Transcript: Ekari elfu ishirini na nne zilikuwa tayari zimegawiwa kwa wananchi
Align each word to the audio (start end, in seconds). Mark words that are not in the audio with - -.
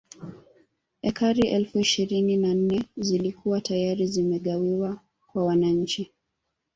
Ekari 1.07 1.47
elfu 1.49 1.79
ishirini 1.79 2.37
na 2.37 2.53
nne 2.55 2.83
zilikuwa 2.97 3.61
tayari 3.61 4.07
zimegawiwa 4.07 4.99
kwa 5.27 5.45
wananchi 5.45 6.11